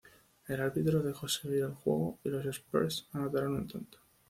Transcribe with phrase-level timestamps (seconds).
[0.47, 3.99] El árbitro dejó seguir el juego y los "spurs" anotaron un tanto.